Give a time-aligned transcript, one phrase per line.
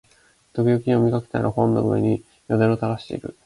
[0.53, 3.37] 時々読みかけてある本の上に涎をたらしている